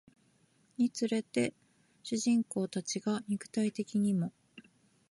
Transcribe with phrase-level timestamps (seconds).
[0.79, 1.53] につれて
[2.01, 4.33] 主人公たちが肉体的にも